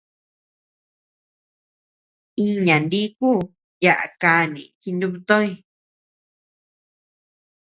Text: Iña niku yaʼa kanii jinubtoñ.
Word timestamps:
Iña 2.45 2.75
niku 2.91 3.31
yaʼa 3.83 4.07
kanii 4.21 4.71
jinubtoñ. 4.81 5.47